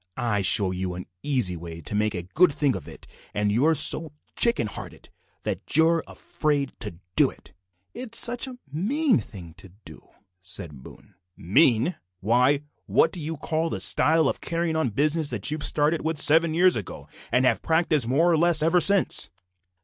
I 0.17 0.41
show 0.41 0.71
you 0.71 0.95
an 0.95 1.05
easy 1.21 1.55
way 1.55 1.79
to 1.81 1.93
make 1.93 2.15
a 2.15 2.23
good 2.23 2.51
thing 2.51 2.75
of 2.75 2.87
it, 2.87 3.05
and 3.35 3.51
you're 3.51 3.75
so 3.75 4.13
chicken 4.35 4.65
hearted 4.65 5.11
that 5.43 5.77
you're 5.77 6.03
afraid 6.07 6.71
to 6.79 6.95
do 7.15 7.29
it." 7.29 7.53
"It's 7.93 8.17
such 8.17 8.47
a 8.47 8.57
mean 8.73 9.19
thing 9.19 9.53
to 9.57 9.69
do," 9.85 10.07
said 10.41 10.81
Boone. 10.81 11.13
"Mean! 11.37 11.97
Why, 12.19 12.63
what 12.87 13.11
do 13.11 13.19
you 13.19 13.37
call 13.37 13.69
the 13.69 13.79
style 13.79 14.27
of 14.27 14.41
carrying 14.41 14.75
on 14.75 14.89
business 14.89 15.29
that 15.29 15.51
you 15.51 15.59
started 15.59 16.01
with 16.01 16.19
seven 16.19 16.55
years 16.55 16.75
ago, 16.75 17.07
and 17.31 17.45
have 17.45 17.61
practised 17.61 18.07
more 18.07 18.31
or 18.31 18.37
less 18.39 18.63
ever 18.63 18.79
since?" 18.81 19.29